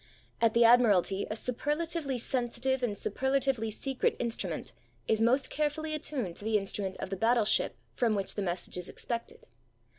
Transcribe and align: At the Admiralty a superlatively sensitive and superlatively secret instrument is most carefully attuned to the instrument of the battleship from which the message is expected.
At 0.41 0.55
the 0.55 0.63
Admiralty 0.65 1.27
a 1.29 1.35
superlatively 1.35 2.17
sensitive 2.17 2.81
and 2.81 2.97
superlatively 2.97 3.69
secret 3.69 4.15
instrument 4.17 4.73
is 5.07 5.21
most 5.21 5.51
carefully 5.51 5.93
attuned 5.93 6.37
to 6.37 6.43
the 6.43 6.57
instrument 6.57 6.97
of 6.97 7.11
the 7.11 7.15
battleship 7.17 7.77
from 7.93 8.15
which 8.15 8.33
the 8.33 8.41
message 8.41 8.77
is 8.77 8.89
expected. 8.89 9.45